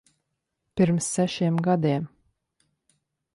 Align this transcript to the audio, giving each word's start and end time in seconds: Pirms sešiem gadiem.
Pirms 0.79 1.09
sešiem 1.17 1.61
gadiem. 1.67 2.09